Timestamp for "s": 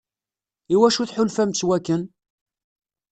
1.53-1.61